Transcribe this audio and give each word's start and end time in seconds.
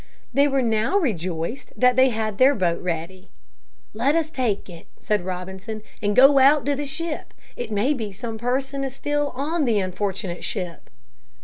They 0.33 0.47
were 0.47 0.63
now 0.63 0.97
rejoiced 0.97 1.73
that 1.79 1.95
they 1.95 2.09
had 2.09 2.39
their 2.39 2.55
boat 2.55 2.81
ready. 2.81 3.29
"Let 3.93 4.15
us 4.15 4.31
take 4.31 4.67
it," 4.67 4.87
said 4.99 5.23
Robinson 5.25 5.83
"and 6.01 6.15
go 6.15 6.39
out 6.39 6.65
to 6.65 6.75
the 6.75 6.87
ship. 6.87 7.35
It 7.55 7.71
may 7.71 7.93
be 7.93 8.11
some 8.11 8.39
person 8.39 8.83
is 8.83 8.95
still 8.95 9.31
on 9.35 9.65
the 9.65 9.77
unfortunate 9.77 10.43
ship." 10.43 10.89